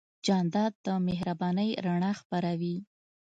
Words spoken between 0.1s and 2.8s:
جانداد د مهربانۍ رڼا خپروي.